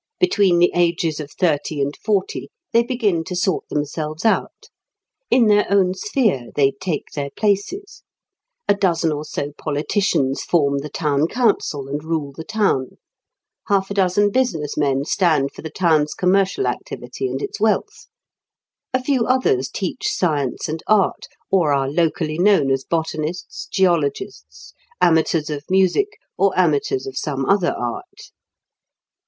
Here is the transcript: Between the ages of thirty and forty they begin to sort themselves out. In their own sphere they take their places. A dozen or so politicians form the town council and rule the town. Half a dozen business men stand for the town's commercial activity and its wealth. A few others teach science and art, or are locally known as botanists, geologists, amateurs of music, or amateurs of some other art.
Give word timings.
Between 0.19 0.57
the 0.57 0.71
ages 0.73 1.19
of 1.19 1.29
thirty 1.29 1.79
and 1.79 1.95
forty 1.95 2.49
they 2.73 2.81
begin 2.81 3.23
to 3.25 3.35
sort 3.35 3.69
themselves 3.69 4.25
out. 4.25 4.71
In 5.29 5.45
their 5.45 5.67
own 5.69 5.93
sphere 5.93 6.47
they 6.55 6.71
take 6.71 7.11
their 7.13 7.29
places. 7.29 8.01
A 8.67 8.73
dozen 8.73 9.11
or 9.11 9.23
so 9.23 9.51
politicians 9.59 10.41
form 10.41 10.79
the 10.79 10.89
town 10.89 11.27
council 11.27 11.87
and 11.87 12.03
rule 12.03 12.31
the 12.35 12.43
town. 12.43 12.97
Half 13.67 13.91
a 13.91 13.93
dozen 13.93 14.31
business 14.31 14.75
men 14.75 15.05
stand 15.05 15.51
for 15.51 15.61
the 15.61 15.69
town's 15.69 16.15
commercial 16.15 16.65
activity 16.65 17.27
and 17.27 17.39
its 17.39 17.59
wealth. 17.59 18.07
A 18.95 19.03
few 19.03 19.27
others 19.27 19.69
teach 19.69 20.07
science 20.11 20.67
and 20.67 20.81
art, 20.87 21.27
or 21.51 21.71
are 21.73 21.87
locally 21.87 22.39
known 22.39 22.71
as 22.71 22.83
botanists, 22.83 23.67
geologists, 23.67 24.73
amateurs 24.99 25.51
of 25.51 25.63
music, 25.69 26.07
or 26.39 26.57
amateurs 26.57 27.05
of 27.05 27.15
some 27.19 27.45
other 27.45 27.75
art. 27.77 28.31